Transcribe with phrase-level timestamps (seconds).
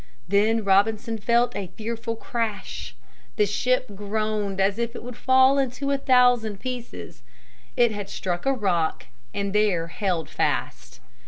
[0.27, 2.95] Then Robinson felt a fearful crash.
[3.35, 7.21] The ship groaned as if it would fall into a thousand pieces.
[7.77, 11.01] It had struck a rock and there held fast.